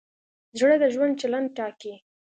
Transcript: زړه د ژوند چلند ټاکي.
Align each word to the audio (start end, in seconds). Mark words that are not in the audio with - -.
زړه 0.59 0.75
د 0.81 0.83
ژوند 0.93 1.13
چلند 1.21 1.49
ټاکي. 1.57 1.93